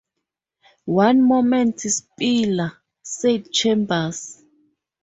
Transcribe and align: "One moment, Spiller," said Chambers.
"One 0.85 1.21
moment, 1.21 1.81
Spiller," 1.81 2.71
said 3.03 3.51
Chambers. 3.51 4.41